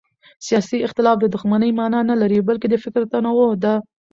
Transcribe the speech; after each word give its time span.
سیاسي 0.47 0.77
اختلاف 0.87 1.15
د 1.21 1.25
دښمنۍ 1.35 1.71
مانا 1.79 1.99
نه 2.11 2.15
لري 2.21 2.39
بلکې 2.49 2.67
د 2.69 2.75
فکر 2.83 3.01
تنوع 3.11 3.51
ده 3.63 3.73